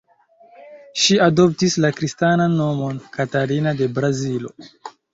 Ŝi 1.01 1.17
adoptis 1.25 1.77
la 1.85 1.93
kristanan 1.99 2.57
nomon 2.65 3.01
"Katarina 3.21 3.79
de 3.83 3.95
Brazilo". 4.01 4.57